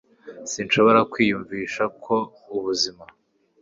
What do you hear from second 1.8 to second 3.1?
uko ubuzima